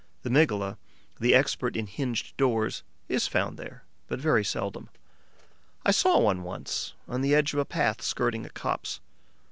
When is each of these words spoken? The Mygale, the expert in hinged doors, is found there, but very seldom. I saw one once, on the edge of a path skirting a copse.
The 0.23 0.31
Mygale, 0.31 0.79
the 1.19 1.35
expert 1.35 1.75
in 1.75 1.85
hinged 1.85 2.35
doors, 2.35 2.81
is 3.07 3.27
found 3.27 3.59
there, 3.59 3.83
but 4.07 4.17
very 4.17 4.43
seldom. 4.43 4.89
I 5.85 5.91
saw 5.91 6.19
one 6.19 6.41
once, 6.41 6.95
on 7.07 7.21
the 7.21 7.35
edge 7.35 7.53
of 7.53 7.59
a 7.59 7.65
path 7.65 8.01
skirting 8.01 8.43
a 8.43 8.49
copse. 8.49 8.99